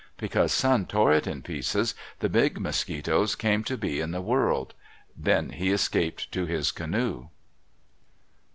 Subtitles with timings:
[0.17, 4.73] Because Sun tore it in pieces, the big mosquitoes came to be in the world.
[5.15, 7.27] Then he escaped to his canoe.